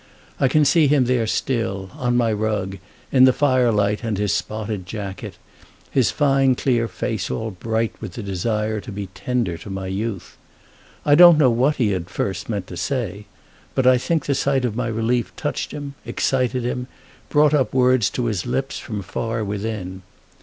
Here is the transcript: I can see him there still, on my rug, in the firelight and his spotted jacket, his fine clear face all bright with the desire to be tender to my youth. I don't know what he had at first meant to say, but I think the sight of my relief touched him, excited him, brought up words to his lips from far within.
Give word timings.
I 0.39 0.47
can 0.47 0.65
see 0.65 0.87
him 0.87 1.05
there 1.05 1.27
still, 1.27 1.91
on 1.93 2.17
my 2.17 2.33
rug, 2.33 2.79
in 3.11 3.25
the 3.25 3.31
firelight 3.33 4.03
and 4.03 4.17
his 4.17 4.33
spotted 4.33 4.87
jacket, 4.87 5.35
his 5.91 6.09
fine 6.09 6.55
clear 6.55 6.87
face 6.87 7.29
all 7.29 7.51
bright 7.51 7.93
with 8.01 8.13
the 8.13 8.23
desire 8.23 8.81
to 8.81 8.91
be 8.91 9.09
tender 9.13 9.59
to 9.59 9.69
my 9.69 9.85
youth. 9.85 10.37
I 11.05 11.13
don't 11.13 11.37
know 11.37 11.51
what 11.51 11.75
he 11.75 11.91
had 11.91 12.05
at 12.07 12.09
first 12.09 12.49
meant 12.49 12.65
to 12.65 12.77
say, 12.77 13.25
but 13.75 13.85
I 13.85 13.99
think 13.99 14.25
the 14.25 14.33
sight 14.33 14.65
of 14.65 14.75
my 14.75 14.87
relief 14.87 15.35
touched 15.35 15.71
him, 15.71 15.93
excited 16.03 16.63
him, 16.63 16.87
brought 17.29 17.53
up 17.53 17.71
words 17.71 18.09
to 18.09 18.25
his 18.25 18.47
lips 18.47 18.79
from 18.79 19.03
far 19.03 19.43
within. 19.43 20.01